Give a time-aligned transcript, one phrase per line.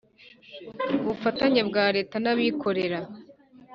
[1.01, 2.99] ubufatanye bwa Leta n abikorera